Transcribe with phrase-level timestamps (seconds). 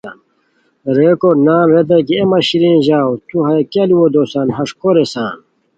[0.95, 4.89] ریکو نان ریتائے کی اے مہ شیرین ژاؤ تو ہیہ کیہ لوؤ دوسان ہݰ کو
[4.95, 5.35] ریسان؟